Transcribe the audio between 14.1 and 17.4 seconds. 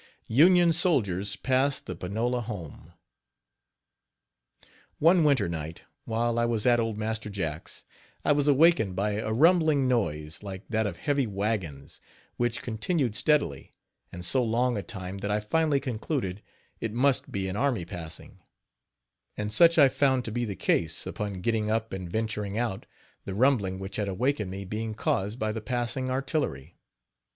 and so long a time that I finally concluded it must